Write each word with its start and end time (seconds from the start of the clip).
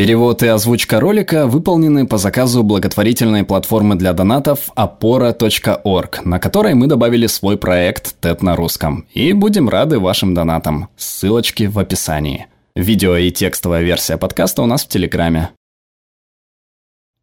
Перевод 0.00 0.42
и 0.42 0.46
озвучка 0.46 0.98
ролика 0.98 1.46
выполнены 1.46 2.06
по 2.06 2.16
заказу 2.16 2.62
благотворительной 2.62 3.44
платформы 3.44 3.96
для 3.96 4.14
донатов 4.14 4.70
опора.орг, 4.74 6.24
на 6.24 6.40
которой 6.40 6.72
мы 6.72 6.86
добавили 6.86 7.26
свой 7.26 7.58
проект 7.58 8.14
TED 8.22 8.38
на 8.40 8.56
русском. 8.56 9.06
И 9.12 9.34
будем 9.34 9.68
рады 9.68 9.98
вашим 9.98 10.32
донатам. 10.32 10.88
Ссылочки 10.96 11.64
в 11.64 11.78
описании. 11.78 12.46
Видео 12.74 13.14
и 13.18 13.30
текстовая 13.30 13.82
версия 13.82 14.16
подкаста 14.16 14.62
у 14.62 14.66
нас 14.66 14.84
в 14.84 14.88
Телеграме. 14.88 15.50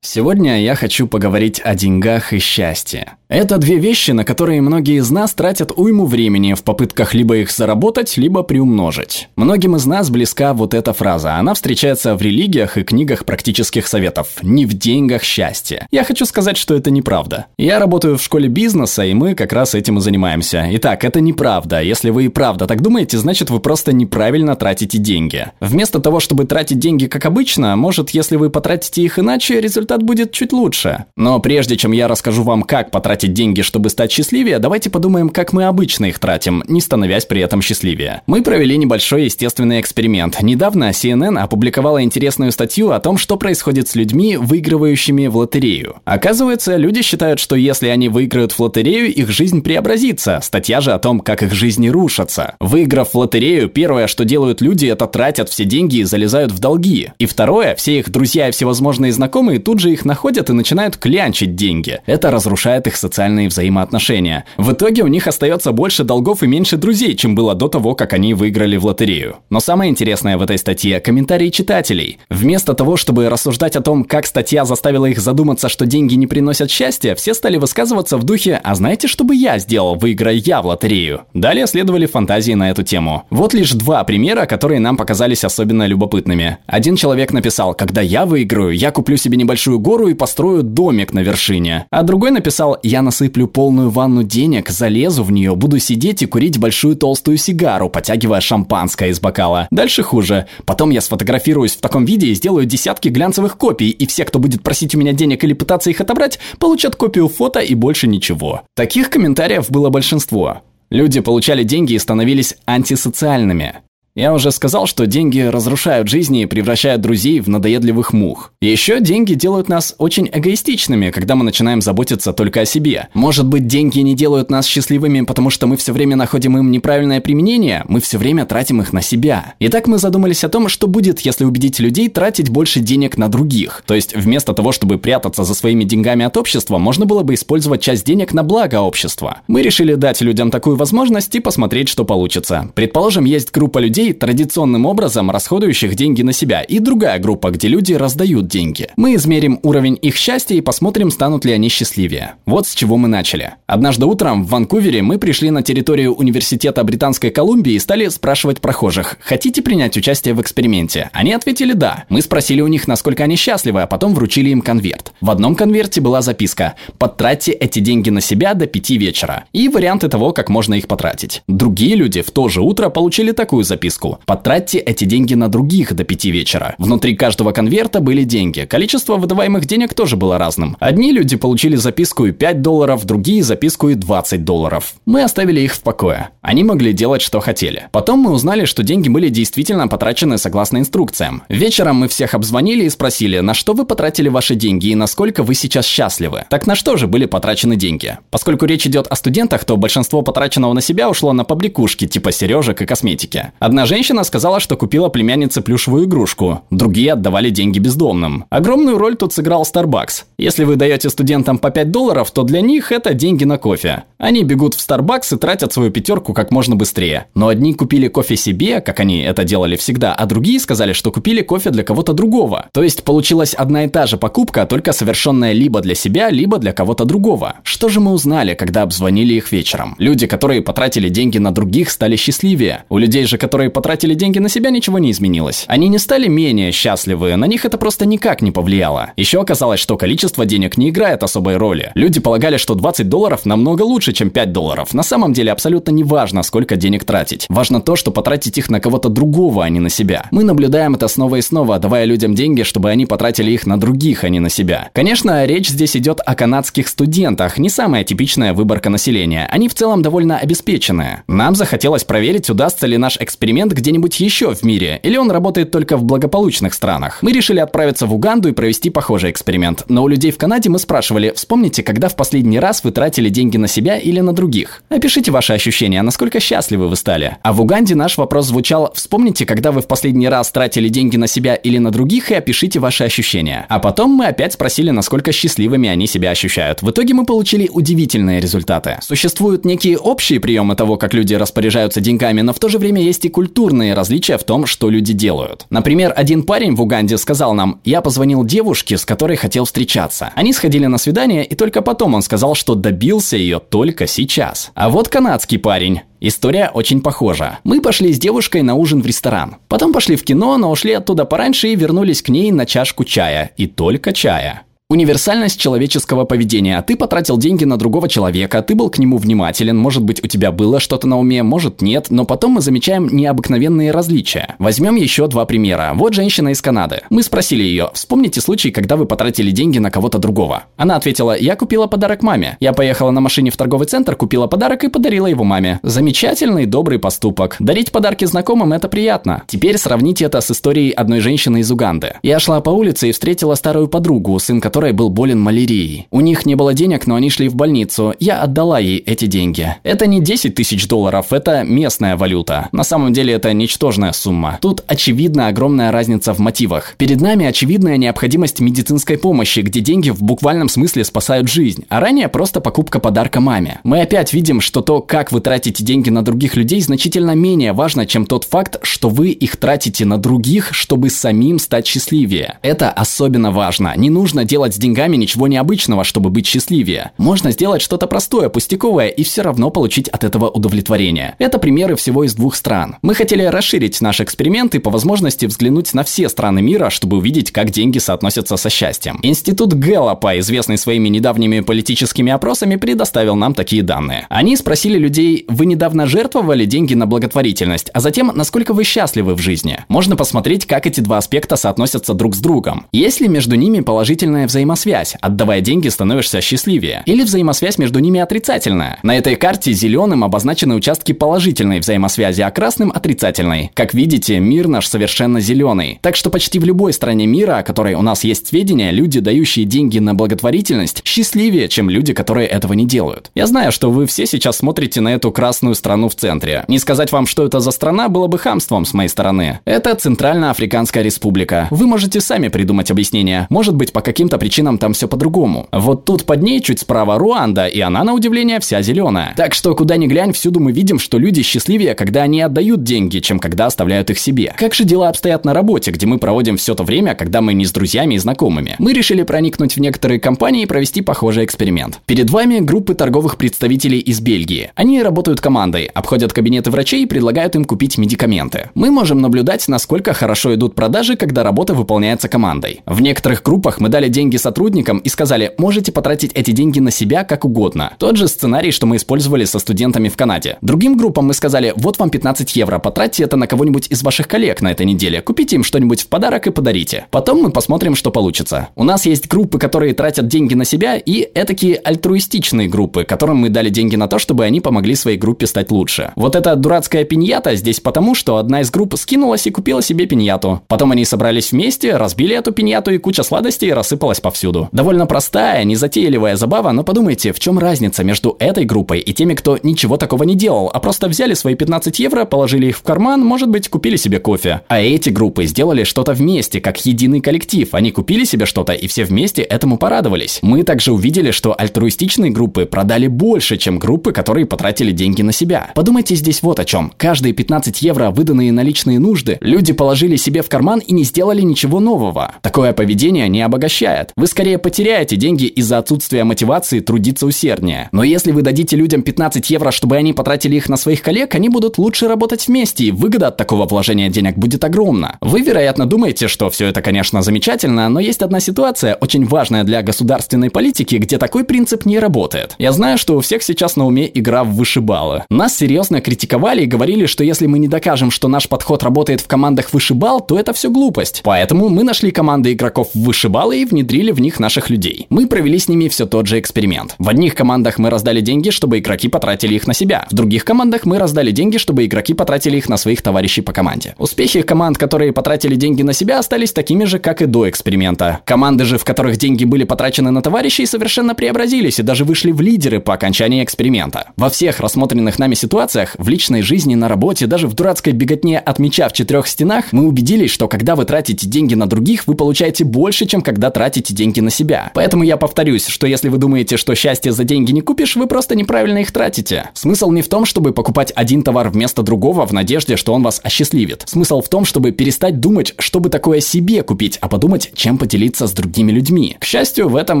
Сегодня 0.02 0.60
я 0.60 0.74
хочу 0.74 1.08
поговорить 1.08 1.62
о 1.64 1.74
деньгах 1.74 2.34
и 2.34 2.38
счастье. 2.38 3.16
Это 3.28 3.58
две 3.58 3.78
вещи, 3.78 4.12
на 4.12 4.22
которые 4.22 4.60
многие 4.60 4.98
из 4.98 5.10
нас 5.10 5.34
тратят 5.34 5.72
уйму 5.74 6.06
времени 6.06 6.54
в 6.54 6.62
попытках 6.62 7.12
либо 7.12 7.38
их 7.38 7.50
заработать, 7.50 8.16
либо 8.16 8.44
приумножить. 8.44 9.28
Многим 9.34 9.74
из 9.74 9.84
нас 9.84 10.10
близка 10.10 10.54
вот 10.54 10.74
эта 10.74 10.92
фраза. 10.92 11.34
Она 11.34 11.54
встречается 11.54 12.14
в 12.14 12.22
религиях 12.22 12.78
и 12.78 12.84
книгах 12.84 13.24
практических 13.24 13.88
советов. 13.88 14.28
Не 14.42 14.64
в 14.64 14.74
деньгах 14.74 15.24
счастье. 15.24 15.88
Я 15.90 16.04
хочу 16.04 16.24
сказать, 16.24 16.56
что 16.56 16.76
это 16.76 16.92
неправда. 16.92 17.46
Я 17.58 17.80
работаю 17.80 18.16
в 18.16 18.22
школе 18.22 18.46
бизнеса, 18.48 19.04
и 19.04 19.12
мы 19.12 19.34
как 19.34 19.52
раз 19.52 19.74
этим 19.74 19.98
и 19.98 20.00
занимаемся. 20.00 20.64
Итак, 20.70 21.04
это 21.04 21.20
неправда. 21.20 21.82
Если 21.82 22.10
вы 22.10 22.26
и 22.26 22.28
правда 22.28 22.68
так 22.68 22.80
думаете, 22.80 23.18
значит 23.18 23.50
вы 23.50 23.58
просто 23.58 23.92
неправильно 23.92 24.54
тратите 24.54 24.98
деньги. 24.98 25.48
Вместо 25.58 25.98
того, 25.98 26.20
чтобы 26.20 26.44
тратить 26.44 26.78
деньги 26.78 27.06
как 27.06 27.26
обычно, 27.26 27.74
может, 27.74 28.10
если 28.10 28.36
вы 28.36 28.50
потратите 28.50 29.02
их 29.02 29.18
иначе, 29.18 29.60
результат 29.60 30.04
будет 30.04 30.30
чуть 30.30 30.52
лучше. 30.52 31.06
Но 31.16 31.40
прежде 31.40 31.76
чем 31.76 31.90
я 31.90 32.06
расскажу 32.06 32.44
вам, 32.44 32.62
как 32.62 32.92
потратить 32.92 33.15
тратить 33.16 33.32
деньги, 33.32 33.62
чтобы 33.62 33.88
стать 33.88 34.12
счастливее, 34.12 34.58
давайте 34.58 34.90
подумаем, 34.90 35.30
как 35.30 35.54
мы 35.54 35.64
обычно 35.64 36.04
их 36.04 36.18
тратим, 36.18 36.62
не 36.68 36.82
становясь 36.82 37.24
при 37.24 37.40
этом 37.40 37.62
счастливее. 37.62 38.20
Мы 38.26 38.42
провели 38.42 38.76
небольшой 38.76 39.24
естественный 39.24 39.80
эксперимент. 39.80 40.42
Недавно 40.42 40.90
CNN 40.90 41.38
опубликовала 41.38 42.02
интересную 42.02 42.52
статью 42.52 42.90
о 42.90 43.00
том, 43.00 43.16
что 43.16 43.38
происходит 43.38 43.88
с 43.88 43.94
людьми, 43.94 44.36
выигрывающими 44.36 45.28
в 45.28 45.38
лотерею. 45.38 45.96
Оказывается, 46.04 46.76
люди 46.76 47.00
считают, 47.00 47.40
что 47.40 47.56
если 47.56 47.88
они 47.88 48.10
выиграют 48.10 48.52
в 48.52 48.60
лотерею, 48.60 49.10
их 49.10 49.30
жизнь 49.30 49.62
преобразится. 49.62 50.40
Статья 50.42 50.82
же 50.82 50.92
о 50.92 50.98
том, 50.98 51.20
как 51.20 51.42
их 51.42 51.54
жизни 51.54 51.88
рушатся. 51.88 52.56
Выиграв 52.60 53.14
в 53.14 53.18
лотерею, 53.18 53.70
первое, 53.70 54.08
что 54.08 54.26
делают 54.26 54.60
люди, 54.60 54.84
это 54.84 55.06
тратят 55.06 55.48
все 55.48 55.64
деньги 55.64 56.00
и 56.00 56.04
залезают 56.04 56.52
в 56.52 56.58
долги. 56.58 57.12
И 57.18 57.24
второе, 57.24 57.76
все 57.76 57.98
их 57.98 58.10
друзья 58.10 58.48
и 58.48 58.52
всевозможные 58.52 59.12
знакомые 59.12 59.58
тут 59.58 59.78
же 59.78 59.90
их 59.90 60.04
находят 60.04 60.50
и 60.50 60.52
начинают 60.52 60.98
клянчить 60.98 61.56
деньги. 61.56 62.00
Это 62.04 62.30
разрушает 62.30 62.86
их 62.86 62.96
социальные 63.06 63.48
взаимоотношения. 63.48 64.44
В 64.56 64.72
итоге 64.72 65.02
у 65.02 65.06
них 65.06 65.26
остается 65.26 65.72
больше 65.72 66.04
долгов 66.04 66.42
и 66.42 66.46
меньше 66.46 66.76
друзей, 66.76 67.14
чем 67.14 67.34
было 67.34 67.54
до 67.54 67.68
того, 67.68 67.94
как 67.94 68.12
они 68.12 68.34
выиграли 68.34 68.76
в 68.76 68.84
лотерею. 68.84 69.36
Но 69.48 69.60
самое 69.60 69.90
интересное 69.90 70.36
в 70.36 70.42
этой 70.42 70.58
статье– 70.58 71.00
комментарии 71.06 71.50
читателей. 71.50 72.18
Вместо 72.28 72.74
того, 72.74 72.96
чтобы 72.96 73.28
рассуждать 73.28 73.76
о 73.76 73.80
том, 73.80 74.04
как 74.04 74.26
статья 74.26 74.64
заставила 74.64 75.06
их 75.06 75.20
задуматься, 75.20 75.68
что 75.68 75.86
деньги 75.86 76.14
не 76.14 76.26
приносят 76.26 76.70
счастья, 76.70 77.14
все 77.14 77.32
стали 77.32 77.56
высказываться 77.56 78.18
в 78.18 78.24
духе 78.24 78.60
«А 78.62 78.74
знаете, 78.74 79.06
что 79.08 79.24
бы 79.24 79.34
я 79.34 79.58
сделал, 79.58 79.94
выиграя 79.94 80.34
я 80.34 80.60
в 80.62 80.66
лотерею?» 80.66 81.22
Далее 81.32 81.66
следовали 81.66 82.06
фантазии 82.06 82.52
на 82.52 82.70
эту 82.70 82.82
тему. 82.82 83.22
Вот 83.30 83.54
лишь 83.54 83.72
два 83.72 84.02
примера, 84.04 84.46
которые 84.46 84.80
нам 84.80 84.96
показались 84.96 85.44
особенно 85.44 85.86
любопытными. 85.86 86.58
Один 86.66 86.96
человек 86.96 87.32
написал 87.32 87.74
«Когда 87.74 88.00
я 88.00 88.26
выиграю, 88.26 88.72
я 88.72 88.90
куплю 88.90 89.16
себе 89.16 89.36
небольшую 89.36 89.78
гору 89.78 90.08
и 90.08 90.14
построю 90.14 90.62
домик 90.62 91.12
на 91.12 91.20
вершине». 91.20 91.86
А 91.90 92.02
другой 92.02 92.32
написал 92.32 92.78
«Я 92.82 92.95
насыплю 93.02 93.48
полную 93.48 93.90
ванну 93.90 94.22
денег, 94.22 94.68
залезу 94.70 95.24
в 95.24 95.32
нее, 95.32 95.54
буду 95.54 95.78
сидеть 95.78 96.22
и 96.22 96.26
курить 96.26 96.58
большую 96.58 96.96
толстую 96.96 97.36
сигару, 97.36 97.88
потягивая 97.88 98.40
шампанское 98.40 99.10
из 99.10 99.20
бокала. 99.20 99.68
Дальше 99.70 100.02
хуже. 100.02 100.46
Потом 100.64 100.90
я 100.90 101.00
сфотографируюсь 101.00 101.76
в 101.76 101.80
таком 101.80 102.04
виде 102.04 102.28
и 102.28 102.34
сделаю 102.34 102.66
десятки 102.66 103.08
глянцевых 103.08 103.56
копий, 103.56 103.90
и 103.90 104.06
все, 104.06 104.24
кто 104.24 104.38
будет 104.38 104.62
просить 104.62 104.94
у 104.94 104.98
меня 104.98 105.12
денег 105.12 105.44
или 105.44 105.52
пытаться 105.52 105.90
их 105.90 106.00
отобрать, 106.00 106.38
получат 106.58 106.96
копию 106.96 107.28
фото 107.28 107.60
и 107.60 107.74
больше 107.74 108.06
ничего. 108.06 108.62
Таких 108.74 109.10
комментариев 109.10 109.70
было 109.70 109.90
большинство. 109.90 110.62
Люди 110.90 111.20
получали 111.20 111.64
деньги 111.64 111.94
и 111.94 111.98
становились 111.98 112.56
антисоциальными. 112.66 113.85
Я 114.16 114.32
уже 114.32 114.50
сказал, 114.50 114.86
что 114.86 115.06
деньги 115.06 115.40
разрушают 115.40 116.08
жизни 116.08 116.40
и 116.40 116.46
превращают 116.46 117.02
друзей 117.02 117.40
в 117.40 117.48
надоедливых 117.50 118.14
мух. 118.14 118.50
Еще 118.62 118.98
деньги 119.02 119.34
делают 119.34 119.68
нас 119.68 119.94
очень 119.98 120.30
эгоистичными, 120.32 121.10
когда 121.10 121.34
мы 121.34 121.44
начинаем 121.44 121.82
заботиться 121.82 122.32
только 122.32 122.62
о 122.62 122.64
себе. 122.64 123.08
Может 123.12 123.46
быть, 123.46 123.66
деньги 123.66 123.98
не 123.98 124.14
делают 124.14 124.50
нас 124.50 124.64
счастливыми, 124.64 125.20
потому 125.20 125.50
что 125.50 125.66
мы 125.66 125.76
все 125.76 125.92
время 125.92 126.16
находим 126.16 126.56
им 126.56 126.70
неправильное 126.70 127.20
применение, 127.20 127.84
мы 127.88 128.00
все 128.00 128.16
время 128.16 128.46
тратим 128.46 128.80
их 128.80 128.94
на 128.94 129.02
себя. 129.02 129.52
Итак, 129.60 129.86
мы 129.86 129.98
задумались 129.98 130.44
о 130.44 130.48
том, 130.48 130.70
что 130.70 130.86
будет, 130.86 131.20
если 131.20 131.44
убедить 131.44 131.78
людей 131.78 132.08
тратить 132.08 132.48
больше 132.48 132.80
денег 132.80 133.18
на 133.18 133.28
других. 133.28 133.84
То 133.86 133.94
есть, 133.94 134.16
вместо 134.16 134.54
того, 134.54 134.72
чтобы 134.72 134.96
прятаться 134.96 135.44
за 135.44 135.52
своими 135.54 135.84
деньгами 135.84 136.24
от 136.24 136.38
общества, 136.38 136.78
можно 136.78 137.04
было 137.04 137.22
бы 137.22 137.34
использовать 137.34 137.82
часть 137.82 138.06
денег 138.06 138.32
на 138.32 138.42
благо 138.42 138.80
общества. 138.80 139.42
Мы 139.46 139.60
решили 139.60 139.92
дать 139.92 140.22
людям 140.22 140.50
такую 140.50 140.76
возможность 140.76 141.34
и 141.34 141.40
посмотреть, 141.40 141.90
что 141.90 142.06
получится. 142.06 142.70
Предположим, 142.74 143.26
есть 143.26 143.52
группа 143.52 143.78
людей, 143.78 144.05
людей, 144.06 144.12
традиционным 144.12 144.86
образом 144.86 145.30
расходующих 145.30 145.94
деньги 145.94 146.22
на 146.22 146.32
себя, 146.32 146.62
и 146.62 146.78
другая 146.78 147.18
группа, 147.18 147.50
где 147.50 147.68
люди 147.68 147.94
раздают 147.94 148.46
деньги. 148.48 148.88
Мы 148.96 149.14
измерим 149.14 149.58
уровень 149.62 149.98
их 150.02 150.16
счастья 150.16 150.54
и 150.54 150.60
посмотрим, 150.60 151.10
станут 151.10 151.44
ли 151.44 151.52
они 151.52 151.68
счастливее. 151.68 152.34
Вот 152.46 152.66
с 152.66 152.74
чего 152.74 152.96
мы 152.96 153.08
начали. 153.08 153.54
Однажды 153.66 154.06
утром 154.06 154.44
в 154.44 154.48
Ванкувере 154.50 155.02
мы 155.02 155.18
пришли 155.18 155.50
на 155.50 155.62
территорию 155.62 156.14
Университета 156.14 156.84
Британской 156.84 157.30
Колумбии 157.30 157.72
и 157.72 157.78
стали 157.78 158.08
спрашивать 158.08 158.60
прохожих, 158.60 159.18
хотите 159.20 159.62
принять 159.62 159.96
участие 159.96 160.34
в 160.34 160.40
эксперименте? 160.40 161.10
Они 161.12 161.32
ответили 161.32 161.72
«да». 161.72 162.04
Мы 162.08 162.22
спросили 162.22 162.60
у 162.60 162.68
них, 162.68 162.88
насколько 162.88 163.24
они 163.24 163.36
счастливы, 163.36 163.82
а 163.82 163.86
потом 163.86 164.14
вручили 164.14 164.50
им 164.50 164.62
конверт. 164.62 165.12
В 165.20 165.30
одном 165.30 165.54
конверте 165.54 166.00
была 166.00 166.22
записка 166.22 166.74
«Потратьте 166.98 167.52
эти 167.52 167.80
деньги 167.80 168.10
на 168.10 168.20
себя 168.20 168.54
до 168.54 168.66
5 168.66 168.90
вечера» 168.90 169.44
и 169.52 169.68
варианты 169.68 170.08
того, 170.08 170.32
как 170.32 170.48
можно 170.48 170.74
их 170.74 170.86
потратить. 170.86 171.42
Другие 171.48 171.96
люди 171.96 172.22
в 172.22 172.30
то 172.30 172.48
же 172.48 172.60
утро 172.60 172.88
получили 172.88 173.32
такую 173.32 173.64
записку 173.64 173.95
записку. 173.96 174.20
Потратьте 174.26 174.78
эти 174.78 175.04
деньги 175.04 175.34
на 175.34 175.48
других 175.48 175.94
до 175.94 176.04
5 176.04 176.24
вечера. 176.26 176.74
Внутри 176.78 177.16
каждого 177.16 177.52
конверта 177.52 178.00
были 178.00 178.24
деньги. 178.24 178.66
Количество 178.68 179.16
выдаваемых 179.16 179.66
денег 179.66 179.94
тоже 179.94 180.16
было 180.16 180.38
разным. 180.38 180.76
Одни 180.80 181.12
люди 181.12 181.36
получили 181.36 181.76
записку 181.76 182.26
и 182.26 182.32
5 182.32 182.62
долларов, 182.62 183.04
другие 183.04 183.42
записку 183.42 183.88
и 183.88 183.94
20 183.94 184.44
долларов. 184.44 184.94
Мы 185.06 185.22
оставили 185.22 185.60
их 185.60 185.74
в 185.74 185.80
покое. 185.80 186.28
Они 186.42 186.64
могли 186.64 186.92
делать, 186.92 187.22
что 187.22 187.40
хотели. 187.40 187.88
Потом 187.92 188.20
мы 188.20 188.32
узнали, 188.32 188.66
что 188.66 188.82
деньги 188.82 189.08
были 189.08 189.28
действительно 189.28 189.88
потрачены 189.88 190.38
согласно 190.38 190.78
инструкциям. 190.78 191.42
Вечером 191.48 191.96
мы 191.96 192.08
всех 192.08 192.34
обзвонили 192.34 192.84
и 192.84 192.90
спросили, 192.90 193.40
на 193.40 193.54
что 193.54 193.72
вы 193.72 193.84
потратили 193.84 194.28
ваши 194.28 194.54
деньги 194.54 194.88
и 194.88 194.94
насколько 194.94 195.42
вы 195.42 195.54
сейчас 195.54 195.86
счастливы. 195.86 196.44
Так 196.50 196.66
на 196.66 196.74
что 196.74 196.96
же 196.96 197.06
были 197.06 197.26
потрачены 197.26 197.76
деньги? 197.76 198.18
Поскольку 198.30 198.66
речь 198.66 198.86
идет 198.86 199.06
о 199.06 199.16
студентах, 199.16 199.64
то 199.64 199.76
большинство 199.76 200.22
потраченного 200.22 200.72
на 200.72 200.80
себя 200.80 201.08
ушло 201.08 201.32
на 201.32 201.44
побрякушки 201.44 202.06
типа 202.06 202.32
сережек 202.32 202.82
и 202.82 202.86
косметики. 202.86 203.52
Женщина 203.86 204.24
сказала, 204.24 204.58
что 204.58 204.76
купила 204.76 205.08
племяннице 205.10 205.60
плюшевую 205.62 206.06
игрушку, 206.06 206.62
другие 206.72 207.12
отдавали 207.12 207.50
деньги 207.50 207.78
бездомным. 207.78 208.46
Огромную 208.50 208.98
роль 208.98 209.14
тут 209.14 209.32
сыграл 209.32 209.62
Starbucks. 209.62 210.24
Если 210.38 210.64
вы 210.64 210.74
даете 210.74 211.08
студентам 211.08 211.58
по 211.58 211.70
5 211.70 211.92
долларов, 211.92 212.32
то 212.32 212.42
для 212.42 212.62
них 212.62 212.90
это 212.90 213.14
деньги 213.14 213.44
на 213.44 213.58
кофе. 213.58 214.02
Они 214.18 214.42
бегут 214.42 214.74
в 214.74 214.78
Starbucks 214.78 215.36
и 215.36 215.38
тратят 215.38 215.72
свою 215.72 215.92
пятерку 215.92 216.34
как 216.34 216.50
можно 216.50 216.74
быстрее. 216.74 217.26
Но 217.36 217.46
одни 217.46 217.74
купили 217.74 218.08
кофе 218.08 218.34
себе, 218.34 218.80
как 218.80 218.98
они 218.98 219.20
это 219.20 219.44
делали 219.44 219.76
всегда, 219.76 220.14
а 220.14 220.26
другие 220.26 220.58
сказали, 220.58 220.92
что 220.92 221.12
купили 221.12 221.42
кофе 221.42 221.70
для 221.70 221.84
кого-то 221.84 222.12
другого. 222.12 222.66
То 222.72 222.82
есть 222.82 223.04
получилась 223.04 223.54
одна 223.54 223.84
и 223.84 223.88
та 223.88 224.06
же 224.06 224.16
покупка, 224.16 224.66
только 224.66 224.92
совершенная 224.92 225.52
либо 225.52 225.80
для 225.80 225.94
себя, 225.94 226.30
либо 226.30 226.58
для 226.58 226.72
кого-то 226.72 227.04
другого. 227.04 227.58
Что 227.62 227.88
же 227.88 228.00
мы 228.00 228.10
узнали, 228.10 228.54
когда 228.54 228.82
обзвонили 228.82 229.34
их 229.34 229.52
вечером? 229.52 229.94
Люди, 229.98 230.26
которые 230.26 230.60
потратили 230.60 231.08
деньги 231.08 231.38
на 231.38 231.52
других, 231.52 231.88
стали 231.90 232.16
счастливее. 232.16 232.82
У 232.88 232.98
людей 232.98 233.26
же, 233.26 233.38
которые 233.38 233.70
потратили 233.76 234.14
деньги 234.14 234.38
на 234.38 234.48
себя, 234.48 234.70
ничего 234.70 234.98
не 234.98 235.10
изменилось. 235.10 235.66
Они 235.68 235.88
не 235.88 235.98
стали 235.98 236.28
менее 236.28 236.72
счастливы, 236.72 237.36
на 237.36 237.44
них 237.44 237.66
это 237.66 237.76
просто 237.76 238.06
никак 238.06 238.40
не 238.40 238.50
повлияло. 238.50 239.12
Еще 239.18 239.38
оказалось, 239.38 239.80
что 239.80 239.98
количество 239.98 240.46
денег 240.46 240.78
не 240.78 240.88
играет 240.88 241.22
особой 241.22 241.58
роли. 241.58 241.92
Люди 241.94 242.18
полагали, 242.18 242.56
что 242.56 242.74
20 242.74 243.10
долларов 243.10 243.44
намного 243.44 243.82
лучше, 243.82 244.14
чем 244.14 244.30
5 244.30 244.50
долларов. 244.50 244.94
На 244.94 245.02
самом 245.02 245.34
деле 245.34 245.52
абсолютно 245.52 245.90
не 245.90 246.04
важно, 246.04 246.42
сколько 246.42 246.76
денег 246.76 247.04
тратить. 247.04 247.44
Важно 247.50 247.82
то, 247.82 247.96
что 247.96 248.10
потратить 248.10 248.56
их 248.56 248.70
на 248.70 248.80
кого-то 248.80 249.10
другого, 249.10 249.62
а 249.62 249.68
не 249.68 249.78
на 249.78 249.90
себя. 249.90 250.24
Мы 250.30 250.42
наблюдаем 250.42 250.94
это 250.94 251.06
снова 251.06 251.36
и 251.36 251.42
снова, 251.42 251.78
давая 251.78 252.06
людям 252.06 252.34
деньги, 252.34 252.62
чтобы 252.62 252.88
они 252.88 253.04
потратили 253.04 253.50
их 253.50 253.66
на 253.66 253.78
других, 253.78 254.24
а 254.24 254.30
не 254.30 254.40
на 254.40 254.48
себя. 254.48 254.88
Конечно, 254.94 255.44
речь 255.44 255.68
здесь 255.68 255.98
идет 255.98 256.20
о 256.24 256.34
канадских 256.34 256.88
студентах, 256.88 257.58
не 257.58 257.68
самая 257.68 258.04
типичная 258.04 258.54
выборка 258.54 258.88
населения. 258.88 259.46
Они 259.52 259.68
в 259.68 259.74
целом 259.74 260.00
довольно 260.00 260.38
обеспеченные. 260.38 261.24
Нам 261.26 261.54
захотелось 261.54 262.04
проверить, 262.04 262.48
удастся 262.48 262.86
ли 262.86 262.96
наш 262.96 263.18
эксперимент 263.20 263.55
эксперимент 263.56 263.72
где-нибудь 263.72 264.20
еще 264.20 264.54
в 264.54 264.62
мире, 264.64 265.00
или 265.02 265.16
он 265.16 265.30
работает 265.30 265.70
только 265.70 265.96
в 265.96 266.04
благополучных 266.04 266.74
странах. 266.74 267.18
Мы 267.22 267.32
решили 267.32 267.58
отправиться 267.58 268.06
в 268.06 268.14
Уганду 268.14 268.50
и 268.50 268.52
провести 268.52 268.90
похожий 268.90 269.30
эксперимент. 269.30 269.84
Но 269.88 270.04
у 270.04 270.08
людей 270.08 270.30
в 270.30 270.36
Канаде 270.36 270.68
мы 270.68 270.78
спрашивали, 270.78 271.32
вспомните, 271.34 271.82
когда 271.82 272.08
в 272.08 272.16
последний 272.16 272.60
раз 272.60 272.84
вы 272.84 272.92
тратили 272.92 273.30
деньги 273.30 273.56
на 273.56 273.66
себя 273.66 273.96
или 273.96 274.20
на 274.20 274.34
других. 274.34 274.82
Опишите 274.90 275.30
ваши 275.30 275.54
ощущения, 275.54 276.02
насколько 276.02 276.38
счастливы 276.38 276.88
вы 276.88 276.96
стали. 276.96 277.38
А 277.42 277.54
в 277.54 277.60
Уганде 277.62 277.94
наш 277.94 278.18
вопрос 278.18 278.46
звучал, 278.48 278.92
вспомните, 278.94 279.46
когда 279.46 279.72
вы 279.72 279.80
в 279.80 279.86
последний 279.86 280.28
раз 280.28 280.50
тратили 280.50 280.88
деньги 280.88 281.16
на 281.16 281.26
себя 281.26 281.54
или 281.54 281.78
на 281.78 281.90
других 281.90 282.30
и 282.30 282.34
опишите 282.34 282.78
ваши 282.78 283.04
ощущения. 283.04 283.64
А 283.70 283.78
потом 283.78 284.10
мы 284.10 284.26
опять 284.26 284.52
спросили, 284.52 284.90
насколько 284.90 285.32
счастливыми 285.32 285.88
они 285.88 286.06
себя 286.06 286.30
ощущают. 286.30 286.82
В 286.82 286.90
итоге 286.90 287.14
мы 287.14 287.24
получили 287.24 287.70
удивительные 287.72 288.40
результаты. 288.40 288.98
Существуют 289.00 289.64
некие 289.64 289.96
общие 289.96 290.40
приемы 290.40 290.76
того, 290.76 290.98
как 290.98 291.14
люди 291.14 291.32
распоряжаются 291.32 292.02
деньгами, 292.02 292.42
но 292.42 292.52
в 292.52 292.58
то 292.58 292.68
же 292.68 292.78
время 292.78 293.00
есть 293.00 293.24
и 293.24 293.30
культурные 293.46 293.94
различия 293.94 294.38
в 294.38 294.44
том, 294.44 294.66
что 294.66 294.90
люди 294.90 295.12
делают. 295.12 295.66
Например, 295.70 296.12
один 296.16 296.42
парень 296.42 296.74
в 296.74 296.82
Уганде 296.82 297.16
сказал 297.16 297.54
нам, 297.54 297.80
я 297.84 298.00
позвонил 298.00 298.44
девушке, 298.44 298.98
с 298.98 299.04
которой 299.04 299.36
хотел 299.36 299.64
встречаться. 299.66 300.32
Они 300.34 300.52
сходили 300.52 300.86
на 300.86 300.98
свидание, 300.98 301.44
и 301.44 301.54
только 301.54 301.80
потом 301.80 302.14
он 302.14 302.22
сказал, 302.22 302.56
что 302.56 302.74
добился 302.74 303.36
ее 303.36 303.60
только 303.60 304.08
сейчас. 304.08 304.72
А 304.74 304.88
вот 304.88 305.08
канадский 305.08 305.60
парень. 305.60 306.00
История 306.18 306.72
очень 306.74 307.02
похожа. 307.02 307.60
Мы 307.62 307.80
пошли 307.80 308.12
с 308.12 308.18
девушкой 308.18 308.62
на 308.62 308.74
ужин 308.74 309.00
в 309.00 309.06
ресторан. 309.06 309.56
Потом 309.68 309.92
пошли 309.92 310.16
в 310.16 310.24
кино, 310.24 310.58
но 310.58 310.72
ушли 310.72 310.92
оттуда 310.92 311.24
пораньше 311.24 311.68
и 311.68 311.76
вернулись 311.76 312.22
к 312.22 312.30
ней 312.30 312.50
на 312.50 312.66
чашку 312.66 313.04
чая. 313.04 313.52
И 313.56 313.68
только 313.68 314.12
чая. 314.12 314.65
Универсальность 314.88 315.58
человеческого 315.58 316.26
поведения. 316.26 316.80
Ты 316.80 316.94
потратил 316.94 317.38
деньги 317.38 317.64
на 317.64 317.76
другого 317.76 318.08
человека, 318.08 318.62
ты 318.62 318.76
был 318.76 318.88
к 318.88 318.98
нему 318.98 319.18
внимателен, 319.18 319.76
может 319.76 320.04
быть, 320.04 320.22
у 320.22 320.28
тебя 320.28 320.52
было 320.52 320.78
что-то 320.78 321.08
на 321.08 321.18
уме, 321.18 321.42
может, 321.42 321.82
нет, 321.82 322.06
но 322.10 322.24
потом 322.24 322.52
мы 322.52 322.60
замечаем 322.60 323.08
необыкновенные 323.08 323.90
различия. 323.90 324.54
Возьмем 324.60 324.94
еще 324.94 325.26
два 325.26 325.44
примера. 325.44 325.90
Вот 325.96 326.14
женщина 326.14 326.50
из 326.50 326.62
Канады. 326.62 327.00
Мы 327.10 327.24
спросили 327.24 327.64
ее, 327.64 327.90
вспомните 327.94 328.40
случай, 328.40 328.70
когда 328.70 328.94
вы 328.94 329.06
потратили 329.06 329.50
деньги 329.50 329.80
на 329.80 329.90
кого-то 329.90 330.18
другого. 330.18 330.66
Она 330.76 330.94
ответила, 330.94 331.36
я 331.36 331.56
купила 331.56 331.88
подарок 331.88 332.22
маме. 332.22 332.56
Я 332.60 332.72
поехала 332.72 333.10
на 333.10 333.20
машине 333.20 333.50
в 333.50 333.56
торговый 333.56 333.88
центр, 333.88 334.14
купила 334.14 334.46
подарок 334.46 334.84
и 334.84 334.88
подарила 334.88 335.26
его 335.26 335.42
маме. 335.42 335.80
Замечательный, 335.82 336.64
добрый 336.64 337.00
поступок. 337.00 337.56
Дарить 337.58 337.90
подарки 337.90 338.24
знакомым– 338.24 338.72
это 338.74 338.86
приятно. 338.86 339.42
Теперь 339.48 339.78
сравните 339.78 340.26
это 340.26 340.40
с 340.40 340.48
историей 340.52 340.92
одной 340.92 341.18
женщины 341.18 341.58
из 341.58 341.72
Уганды. 341.72 342.12
Я 342.22 342.38
шла 342.38 342.60
по 342.60 342.70
улице 342.70 343.08
и 343.08 343.12
встретила 343.12 343.56
старую 343.56 343.88
подругу, 343.88 344.38
сын 344.38 344.60
которой 344.60 344.75
которой 344.76 344.92
был 344.92 345.08
болен 345.08 345.40
малярией. 345.40 346.06
У 346.10 346.20
них 346.20 346.44
не 346.44 346.54
было 346.54 346.74
денег, 346.74 347.06
но 347.06 347.14
они 347.14 347.30
шли 347.30 347.48
в 347.48 347.54
больницу. 347.54 348.12
Я 348.20 348.42
отдала 348.42 348.78
ей 348.78 348.98
эти 348.98 349.24
деньги. 349.24 349.74
Это 349.84 350.06
не 350.06 350.20
10 350.20 350.54
тысяч 350.54 350.86
долларов, 350.86 351.32
это 351.32 351.64
местная 351.64 352.14
валюта. 352.18 352.68
На 352.72 352.84
самом 352.84 353.14
деле 353.14 353.32
это 353.32 353.54
ничтожная 353.54 354.12
сумма. 354.12 354.58
Тут 354.60 354.84
очевидна 354.86 355.48
огромная 355.48 355.92
разница 355.92 356.34
в 356.34 356.40
мотивах. 356.40 356.94
Перед 356.98 357.22
нами 357.22 357.46
очевидная 357.46 357.96
необходимость 357.96 358.60
медицинской 358.60 359.16
помощи, 359.16 359.60
где 359.60 359.80
деньги 359.80 360.10
в 360.10 360.22
буквальном 360.22 360.68
смысле 360.68 361.04
спасают 361.04 361.48
жизнь, 361.48 361.86
а 361.88 361.98
ранее 361.98 362.28
просто 362.28 362.60
покупка 362.60 363.00
подарка 363.00 363.40
маме. 363.40 363.80
Мы 363.82 364.02
опять 364.02 364.34
видим, 364.34 364.60
что 364.60 364.82
то, 364.82 365.00
как 365.00 365.32
вы 365.32 365.40
тратите 365.40 365.82
деньги 365.84 366.10
на 366.10 366.22
других 366.22 366.54
людей, 366.54 366.82
значительно 366.82 367.30
менее 367.30 367.72
важно, 367.72 368.04
чем 368.04 368.26
тот 368.26 368.44
факт, 368.44 368.76
что 368.82 369.08
вы 369.08 369.30
их 369.30 369.56
тратите 369.56 370.04
на 370.04 370.18
других, 370.18 370.74
чтобы 370.74 371.08
самим 371.08 371.58
стать 371.58 371.86
счастливее. 371.86 372.58
Это 372.60 372.90
особенно 372.90 373.52
важно. 373.52 373.94
Не 373.96 374.10
нужно 374.10 374.44
делать 374.44 374.65
делать 374.66 374.74
с 374.74 374.78
деньгами 374.78 375.16
ничего 375.16 375.46
необычного, 375.46 376.02
чтобы 376.02 376.30
быть 376.30 376.46
счастливее. 376.46 377.12
Можно 377.18 377.52
сделать 377.52 377.82
что-то 377.82 378.08
простое, 378.08 378.48
пустяковое 378.48 379.08
и 379.08 379.22
все 379.22 379.42
равно 379.42 379.70
получить 379.70 380.08
от 380.08 380.24
этого 380.24 380.48
удовлетворение. 380.48 381.36
Это 381.38 381.58
примеры 381.58 381.94
всего 381.94 382.24
из 382.24 382.34
двух 382.34 382.56
стран. 382.56 382.96
Мы 383.02 383.14
хотели 383.14 383.44
расширить 383.44 384.00
наш 384.00 384.20
эксперимент 384.20 384.74
и 384.74 384.80
по 384.80 384.90
возможности 384.90 385.46
взглянуть 385.46 385.94
на 385.94 386.02
все 386.02 386.28
страны 386.28 386.62
мира, 386.62 386.90
чтобы 386.90 387.18
увидеть, 387.18 387.52
как 387.52 387.70
деньги 387.70 387.98
соотносятся 387.98 388.56
со 388.56 388.68
счастьем. 388.68 389.20
Институт 389.22 389.72
Гэллопа, 389.74 390.38
известный 390.40 390.78
своими 390.78 391.08
недавними 391.08 391.60
политическими 391.60 392.32
опросами, 392.32 392.74
предоставил 392.74 393.36
нам 393.36 393.54
такие 393.54 393.84
данные. 393.84 394.26
Они 394.28 394.56
спросили 394.56 394.98
людей, 394.98 395.44
вы 395.48 395.66
недавно 395.66 396.06
жертвовали 396.06 396.64
деньги 396.64 396.94
на 396.94 397.06
благотворительность, 397.06 397.90
а 397.94 398.00
затем, 398.00 398.32
насколько 398.34 398.74
вы 398.74 398.82
счастливы 398.82 399.34
в 399.34 399.38
жизни. 399.38 399.84
Можно 399.88 400.16
посмотреть, 400.16 400.66
как 400.66 400.86
эти 400.86 401.00
два 401.00 401.18
аспекта 401.18 401.54
соотносятся 401.54 402.14
друг 402.14 402.34
с 402.34 402.40
другом. 402.40 402.86
Есть 402.90 403.20
ли 403.20 403.28
между 403.28 403.54
ними 403.54 403.80
положительная 403.80 404.46
взаимодействие 404.48 404.55
взаимосвязь. 404.56 405.16
Отдавая 405.20 405.60
деньги, 405.60 405.88
становишься 405.88 406.40
счастливее. 406.40 407.02
Или 407.04 407.24
взаимосвязь 407.24 407.76
между 407.76 407.98
ними 407.98 408.20
отрицательная. 408.20 408.98
На 409.02 409.18
этой 409.18 409.36
карте 409.36 409.72
зеленым 409.72 410.24
обозначены 410.24 410.74
участки 410.74 411.12
положительной 411.12 411.80
взаимосвязи, 411.80 412.40
а 412.40 412.50
красным 412.50 412.90
отрицательной. 412.90 413.70
Как 413.74 413.92
видите, 413.92 414.38
мир 414.38 414.66
наш 414.66 414.86
совершенно 414.86 415.40
зеленый. 415.40 415.98
Так 416.00 416.16
что 416.16 416.30
почти 416.30 416.58
в 416.58 416.64
любой 416.64 416.94
стране 416.94 417.26
мира, 417.26 417.58
о 417.58 417.62
которой 417.62 417.94
у 417.94 418.00
нас 418.00 418.24
есть 418.24 418.46
сведения, 418.46 418.92
люди, 418.92 419.20
дающие 419.20 419.66
деньги 419.66 419.98
на 419.98 420.14
благотворительность, 420.14 421.02
счастливее, 421.04 421.68
чем 421.68 421.90
люди, 421.90 422.14
которые 422.14 422.48
этого 422.48 422.72
не 422.72 422.86
делают. 422.86 423.30
Я 423.34 423.46
знаю, 423.46 423.72
что 423.72 423.90
вы 423.90 424.06
все 424.06 424.24
сейчас 424.24 424.56
смотрите 424.56 425.02
на 425.02 425.12
эту 425.12 425.32
красную 425.32 425.74
страну 425.74 426.08
в 426.08 426.14
центре. 426.14 426.64
Не 426.66 426.78
сказать 426.78 427.12
вам, 427.12 427.26
что 427.26 427.44
это 427.44 427.60
за 427.60 427.72
страна, 427.72 428.08
было 428.08 428.26
бы 428.26 428.38
хамством 428.38 428.86
с 428.86 428.94
моей 428.94 429.10
стороны. 429.10 429.60
Это 429.66 429.94
Центральноафриканская 429.94 431.02
республика. 431.02 431.68
Вы 431.70 431.86
можете 431.86 432.22
сами 432.22 432.48
придумать 432.48 432.90
объяснение. 432.90 433.46
Может 433.50 433.74
быть, 433.74 433.92
по 433.92 434.00
каким-то 434.00 434.38
причинам 434.46 434.78
там 434.78 434.92
все 434.92 435.08
по-другому. 435.08 435.66
Вот 435.72 436.04
тут 436.04 436.24
под 436.24 436.40
ней 436.40 436.60
чуть 436.60 436.78
справа 436.78 437.18
Руанда, 437.18 437.66
и 437.66 437.80
она, 437.80 438.04
на 438.04 438.14
удивление, 438.14 438.60
вся 438.60 438.80
зеленая. 438.80 439.34
Так 439.36 439.54
что 439.54 439.74
куда 439.74 439.96
ни 439.96 440.06
глянь, 440.06 440.32
всюду 440.32 440.60
мы 440.60 440.70
видим, 440.70 441.00
что 441.00 441.18
люди 441.18 441.42
счастливее, 441.42 441.96
когда 441.96 442.22
они 442.22 442.40
отдают 442.40 442.84
деньги, 442.84 443.18
чем 443.18 443.40
когда 443.40 443.66
оставляют 443.66 444.08
их 444.10 444.20
себе. 444.20 444.54
Как 444.56 444.72
же 444.72 444.84
дела 444.84 445.08
обстоят 445.08 445.44
на 445.44 445.52
работе, 445.52 445.90
где 445.90 446.06
мы 446.06 446.18
проводим 446.18 446.58
все 446.58 446.76
то 446.76 446.84
время, 446.84 447.16
когда 447.16 447.40
мы 447.40 447.54
не 447.54 447.64
с 447.64 447.72
друзьями 447.72 448.14
и 448.14 448.18
знакомыми? 448.18 448.76
Мы 448.78 448.92
решили 448.92 449.24
проникнуть 449.24 449.74
в 449.74 449.80
некоторые 449.80 450.20
компании 450.20 450.62
и 450.62 450.66
провести 450.66 451.00
похожий 451.00 451.44
эксперимент. 451.44 451.98
Перед 452.06 452.30
вами 452.30 452.60
группы 452.60 452.94
торговых 452.94 453.38
представителей 453.38 453.98
из 453.98 454.20
Бельгии. 454.20 454.70
Они 454.76 455.02
работают 455.02 455.40
командой, 455.40 455.90
обходят 455.92 456.32
кабинеты 456.32 456.70
врачей 456.70 457.02
и 457.02 457.06
предлагают 457.06 457.56
им 457.56 457.64
купить 457.64 457.98
медикаменты. 457.98 458.70
Мы 458.76 458.92
можем 458.92 459.20
наблюдать, 459.20 459.66
насколько 459.66 460.12
хорошо 460.12 460.54
идут 460.54 460.76
продажи, 460.76 461.16
когда 461.16 461.42
работа 461.42 461.74
выполняется 461.74 462.28
командой. 462.28 462.82
В 462.86 463.00
некоторых 463.00 463.42
группах 463.42 463.80
мы 463.80 463.88
дали 463.88 464.06
деньги 464.06 464.35
деньги 464.36 464.42
сотрудникам 464.46 464.98
и 464.98 465.08
сказали, 465.08 465.54
можете 465.58 465.92
потратить 465.92 466.32
эти 466.34 466.52
деньги 466.52 466.80
на 466.80 466.90
себя 466.90 467.24
как 467.24 467.44
угодно. 467.44 467.94
Тот 467.98 468.16
же 468.16 468.28
сценарий, 468.28 468.70
что 468.70 468.86
мы 468.86 468.96
использовали 468.96 469.44
со 469.44 469.58
студентами 469.58 470.08
в 470.08 470.16
Канаде. 470.16 470.58
Другим 470.60 470.96
группам 470.96 471.26
мы 471.26 471.34
сказали, 471.34 471.72
вот 471.76 471.98
вам 471.98 472.10
15 472.10 472.56
евро, 472.56 472.78
потратьте 472.78 473.24
это 473.24 473.36
на 473.36 473.46
кого-нибудь 473.46 473.88
из 473.90 474.02
ваших 474.02 474.28
коллег 474.28 474.62
на 474.62 474.70
этой 474.70 474.86
неделе, 474.86 475.22
купите 475.22 475.56
им 475.56 475.64
что-нибудь 475.64 476.02
в 476.02 476.08
подарок 476.08 476.46
и 476.46 476.50
подарите. 476.50 477.06
Потом 477.10 477.42
мы 477.42 477.50
посмотрим, 477.50 477.94
что 477.96 478.10
получится. 478.10 478.68
У 478.76 478.84
нас 478.84 479.06
есть 479.06 479.28
группы, 479.28 479.58
которые 479.58 479.94
тратят 479.94 480.28
деньги 480.28 480.54
на 480.54 480.64
себя, 480.64 480.96
и 480.96 481.28
этакие 481.34 481.76
альтруистичные 481.76 482.68
группы, 482.68 483.04
которым 483.04 483.38
мы 483.38 483.48
дали 483.48 483.70
деньги 483.70 483.96
на 483.96 484.08
то, 484.08 484.18
чтобы 484.18 484.44
они 484.44 484.60
помогли 484.60 484.94
своей 484.94 485.18
группе 485.18 485.46
стать 485.46 485.70
лучше. 485.70 486.12
Вот 486.16 486.36
эта 486.36 486.56
дурацкая 486.56 487.04
пиньята 487.04 487.56
здесь 487.56 487.80
потому, 487.80 488.14
что 488.14 488.36
одна 488.36 488.60
из 488.60 488.70
групп 488.70 488.94
скинулась 488.96 489.46
и 489.46 489.50
купила 489.50 489.82
себе 489.82 490.06
пиньяту. 490.06 490.60
Потом 490.68 490.92
они 490.92 491.04
собрались 491.04 491.52
вместе, 491.52 491.96
разбили 491.96 492.36
эту 492.36 492.52
пиньяту 492.52 492.90
и 492.90 492.98
куча 492.98 493.22
сладостей 493.22 493.72
рассыпалась 493.72 494.20
повсюду. 494.26 494.68
Довольно 494.72 495.06
простая, 495.06 495.62
незатейливая 495.62 496.34
забава, 496.34 496.72
но 496.72 496.82
подумайте, 496.82 497.32
в 497.32 497.38
чем 497.38 497.60
разница 497.60 498.02
между 498.02 498.34
этой 498.40 498.64
группой 498.64 498.98
и 498.98 499.12
теми, 499.12 499.34
кто 499.34 499.56
ничего 499.62 499.96
такого 499.98 500.24
не 500.24 500.34
делал, 500.34 500.68
а 500.74 500.80
просто 500.80 501.06
взяли 501.06 501.34
свои 501.34 501.54
15 501.54 502.00
евро, 502.00 502.24
положили 502.24 502.66
их 502.66 502.76
в 502.78 502.82
карман, 502.82 503.24
может 503.24 503.48
быть, 503.48 503.68
купили 503.68 503.94
себе 503.94 504.18
кофе. 504.18 504.62
А 504.66 504.80
эти 504.80 505.10
группы 505.10 505.46
сделали 505.46 505.84
что-то 505.84 506.12
вместе, 506.12 506.60
как 506.60 506.84
единый 506.84 507.20
коллектив. 507.20 507.68
Они 507.72 507.92
купили 507.92 508.24
себе 508.24 508.46
что-то, 508.46 508.72
и 508.72 508.88
все 508.88 509.04
вместе 509.04 509.42
этому 509.42 509.78
порадовались. 509.78 510.40
Мы 510.42 510.64
также 510.64 510.92
увидели, 510.92 511.30
что 511.30 511.54
альтруистичные 511.56 512.32
группы 512.32 512.66
продали 512.66 513.06
больше, 513.06 513.58
чем 513.58 513.78
группы, 513.78 514.10
которые 514.10 514.46
потратили 514.46 514.90
деньги 514.90 515.22
на 515.22 515.30
себя. 515.30 515.70
Подумайте 515.76 516.16
здесь 516.16 516.42
вот 516.42 516.58
о 516.58 516.64
чем. 516.64 516.92
Каждые 516.96 517.32
15 517.32 517.80
евро, 517.82 518.10
выданные 518.10 518.50
на 518.50 518.64
личные 518.64 518.98
нужды, 518.98 519.38
люди 519.40 519.72
положили 519.72 520.16
себе 520.16 520.42
в 520.42 520.48
карман 520.48 520.80
и 520.80 520.92
не 520.92 521.04
сделали 521.04 521.42
ничего 521.42 521.78
нового. 521.78 522.34
Такое 522.42 522.72
поведение 522.72 523.28
не 523.28 523.42
обогащает. 523.42 524.10
Вы 524.18 524.28
скорее 524.28 524.56
потеряете 524.56 525.16
деньги 525.16 525.44
из-за 525.44 525.76
отсутствия 525.76 526.24
мотивации 526.24 526.80
трудиться 526.80 527.26
усерднее. 527.26 527.90
Но 527.92 528.02
если 528.02 528.32
вы 528.32 528.40
дадите 528.40 528.74
людям 528.74 529.02
15 529.02 529.50
евро, 529.50 529.70
чтобы 529.70 529.98
они 529.98 530.14
потратили 530.14 530.56
их 530.56 530.70
на 530.70 530.78
своих 530.78 531.02
коллег, 531.02 531.34
они 531.34 531.50
будут 531.50 531.76
лучше 531.76 532.08
работать 532.08 532.48
вместе, 532.48 532.84
и 532.84 532.90
выгода 532.92 533.26
от 533.26 533.36
такого 533.36 533.66
вложения 533.66 534.08
денег 534.08 534.38
будет 534.38 534.64
огромна. 534.64 535.18
Вы, 535.20 535.42
вероятно, 535.42 535.84
думаете, 535.84 536.28
что 536.28 536.48
все 536.48 536.68
это, 536.68 536.80
конечно, 536.80 537.20
замечательно, 537.20 537.90
но 537.90 538.00
есть 538.00 538.22
одна 538.22 538.40
ситуация, 538.40 538.94
очень 538.94 539.26
важная 539.26 539.64
для 539.64 539.82
государственной 539.82 540.48
политики, 540.48 540.94
где 540.94 541.18
такой 541.18 541.44
принцип 541.44 541.84
не 541.84 541.98
работает. 541.98 542.54
Я 542.56 542.72
знаю, 542.72 542.96
что 542.96 543.18
у 543.18 543.20
всех 543.20 543.42
сейчас 543.42 543.76
на 543.76 543.84
уме 543.84 544.10
игра 544.14 544.44
в 544.44 544.54
вышибалы. 544.54 545.24
Нас 545.28 545.54
серьезно 545.54 546.00
критиковали 546.00 546.62
и 546.62 546.66
говорили, 546.66 547.04
что 547.04 547.22
если 547.22 547.44
мы 547.44 547.58
не 547.58 547.68
докажем, 547.68 548.10
что 548.10 548.28
наш 548.28 548.48
подход 548.48 548.82
работает 548.82 549.20
в 549.20 549.26
командах 549.26 549.74
вышибал, 549.74 550.22
то 550.22 550.38
это 550.38 550.54
все 550.54 550.70
глупость. 550.70 551.20
Поэтому 551.22 551.68
мы 551.68 551.84
нашли 551.84 552.10
команды 552.12 552.54
игроков 552.54 552.88
вышибалы 552.94 553.60
и 553.60 553.66
внедрили 553.66 553.95
внедрили 553.96 554.12
в 554.12 554.20
них 554.20 554.40
наших 554.40 554.70
людей. 554.70 555.06
Мы 555.08 555.26
провели 555.26 555.58
с 555.58 555.68
ними 555.68 555.88
все 555.88 556.06
тот 556.06 556.26
же 556.26 556.38
эксперимент. 556.38 556.94
В 556.98 557.08
одних 557.08 557.34
командах 557.34 557.78
мы 557.78 557.88
раздали 557.88 558.20
деньги, 558.20 558.50
чтобы 558.50 558.78
игроки 558.78 559.08
потратили 559.08 559.54
их 559.54 559.66
на 559.66 559.74
себя. 559.74 560.06
В 560.10 560.14
других 560.14 560.44
командах 560.44 560.84
мы 560.84 560.98
раздали 560.98 561.30
деньги, 561.30 561.56
чтобы 561.56 561.86
игроки 561.86 562.12
потратили 562.12 562.58
их 562.58 562.68
на 562.68 562.76
своих 562.76 563.00
товарищей 563.00 563.42
по 563.42 563.52
команде. 563.52 563.94
Успехи 563.98 564.42
команд, 564.42 564.76
которые 564.76 565.12
потратили 565.12 565.54
деньги 565.54 565.82
на 565.82 565.94
себя, 565.94 566.18
остались 566.18 566.52
такими 566.52 566.84
же, 566.84 566.98
как 566.98 567.22
и 567.22 567.26
до 567.26 567.48
эксперимента. 567.48 568.20
Команды 568.26 568.64
же, 568.64 568.76
в 568.76 568.84
которых 568.84 569.16
деньги 569.16 569.44
были 569.44 569.64
потрачены 569.64 570.10
на 570.10 570.20
товарищей, 570.20 570.66
совершенно 570.66 571.14
преобразились 571.14 571.78
и 571.78 571.82
даже 571.82 572.04
вышли 572.04 572.32
в 572.32 572.40
лидеры 572.40 572.80
по 572.80 572.92
окончании 572.92 573.42
эксперимента. 573.42 574.12
Во 574.16 574.28
всех 574.28 574.60
рассмотренных 574.60 575.18
нами 575.18 575.34
ситуациях, 575.34 575.96
в 575.98 576.08
личной 576.08 576.42
жизни, 576.42 576.74
на 576.74 576.88
работе, 576.88 577.26
даже 577.26 577.48
в 577.48 577.54
дурацкой 577.54 577.94
беготне 577.94 578.38
от 578.38 578.58
мяча 578.58 578.88
в 578.88 578.92
четырех 578.92 579.26
стенах, 579.26 579.72
мы 579.72 579.86
убедились, 579.86 580.30
что 580.30 580.48
когда 580.48 580.76
вы 580.76 580.84
тратите 580.84 581.26
деньги 581.26 581.54
на 581.54 581.66
других, 581.66 582.06
вы 582.06 582.14
получаете 582.14 582.64
больше, 582.64 583.06
чем 583.06 583.22
когда 583.22 583.50
тратите 583.50 583.85
деньги 583.94 584.20
на 584.20 584.30
себя. 584.30 584.70
Поэтому 584.74 585.04
я 585.04 585.16
повторюсь, 585.16 585.66
что 585.66 585.86
если 585.86 586.08
вы 586.08 586.18
думаете, 586.18 586.56
что 586.56 586.74
счастье 586.74 587.12
за 587.12 587.24
деньги 587.24 587.52
не 587.52 587.60
купишь, 587.60 587.96
вы 587.96 588.06
просто 588.06 588.34
неправильно 588.34 588.78
их 588.78 588.92
тратите. 588.92 589.50
Смысл 589.54 589.90
не 589.90 590.02
в 590.02 590.08
том, 590.08 590.24
чтобы 590.24 590.52
покупать 590.52 590.92
один 590.94 591.22
товар 591.22 591.48
вместо 591.48 591.82
другого 591.82 592.26
в 592.26 592.32
надежде, 592.32 592.76
что 592.76 592.92
он 592.92 593.02
вас 593.02 593.20
осчастливит. 593.22 593.84
Смысл 593.86 594.20
в 594.20 594.28
том, 594.28 594.44
чтобы 594.44 594.72
перестать 594.72 595.20
думать, 595.20 595.54
чтобы 595.58 595.90
такое 595.90 596.20
себе 596.20 596.62
купить, 596.62 596.98
а 597.00 597.08
подумать, 597.08 597.50
чем 597.54 597.78
поделиться 597.78 598.26
с 598.26 598.32
другими 598.32 598.72
людьми. 598.72 599.16
К 599.20 599.24
счастью, 599.24 599.68
в 599.68 599.76
этом 599.76 600.00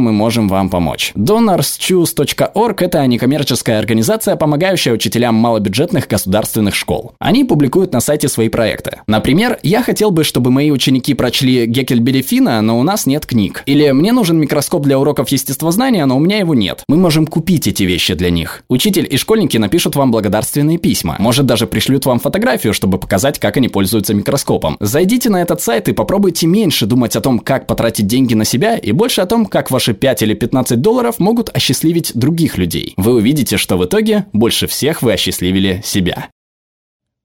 мы 0.00 0.12
можем 0.12 0.48
вам 0.48 0.68
помочь. 0.70 1.12
donorschoose.org– 1.16 2.82
это 2.82 3.06
некоммерческая 3.06 3.78
организация, 3.78 4.36
помогающая 4.36 4.92
учителям 4.92 5.34
малобюджетных 5.34 6.08
государственных 6.08 6.74
школ. 6.74 7.12
Они 7.18 7.44
публикуют 7.44 7.92
на 7.92 8.00
сайте 8.00 8.28
свои 8.28 8.48
проекты. 8.48 9.00
Например, 9.06 9.58
я 9.62 9.82
хотел 9.82 10.10
бы, 10.10 10.24
чтобы 10.24 10.50
мои 10.50 10.70
ученики 10.70 11.14
прочли 11.14 11.66
Геккельбери 11.66 12.22
Фина, 12.22 12.60
но 12.62 12.78
у 12.78 12.82
нас 12.82 13.06
нет 13.06 13.26
книг. 13.26 13.62
Или 13.76 13.90
мне 13.90 14.12
нужен 14.12 14.38
микроскоп 14.38 14.84
для 14.84 14.98
уроков 14.98 15.28
естествознания, 15.28 16.06
но 16.06 16.16
у 16.16 16.18
меня 16.18 16.38
его 16.38 16.54
нет. 16.54 16.82
Мы 16.88 16.96
можем 16.96 17.26
купить 17.26 17.66
эти 17.66 17.82
вещи 17.82 18.14
для 18.14 18.30
них. 18.30 18.64
Учитель 18.70 19.06
и 19.10 19.18
школьники 19.18 19.58
напишут 19.58 19.96
вам 19.96 20.10
благодарственные 20.10 20.78
письма. 20.78 21.16
Может, 21.18 21.44
даже 21.44 21.66
пришлют 21.66 22.06
вам 22.06 22.18
фотографию, 22.18 22.72
чтобы 22.72 22.96
показать, 22.96 23.38
как 23.38 23.58
они 23.58 23.68
пользуются 23.68 24.14
микроскопом. 24.14 24.78
Зайдите 24.80 25.28
на 25.28 25.42
этот 25.42 25.60
сайт 25.60 25.90
и 25.90 25.92
попробуйте 25.92 26.46
меньше 26.46 26.86
думать 26.86 27.16
о 27.16 27.20
том, 27.20 27.38
как 27.38 27.66
потратить 27.66 28.06
деньги 28.06 28.32
на 28.32 28.46
себя, 28.46 28.78
и 28.78 28.92
больше 28.92 29.20
о 29.20 29.26
том, 29.26 29.44
как 29.44 29.70
ваши 29.70 29.92
5 29.92 30.22
или 30.22 30.32
15 30.32 30.80
долларов 30.80 31.18
могут 31.18 31.54
осчастливить 31.54 32.12
других 32.14 32.56
людей. 32.56 32.94
Вы 32.96 33.16
увидите, 33.16 33.58
что 33.58 33.76
в 33.76 33.84
итоге 33.84 34.24
больше 34.32 34.66
всех 34.68 35.02
вы 35.02 35.12
осчастливили 35.12 35.82
себя. 35.84 36.30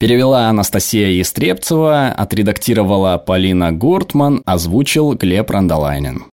Перевела 0.02 0.50
Анастасия 0.50 1.22
Истребцева, 1.22 2.08
отредактировала 2.08 3.18
Полина 3.20 3.72
Гуртман, 3.72 4.42
озвучил 4.46 5.14
Глеб 5.14 5.50
Рандолайнин. 5.52 6.26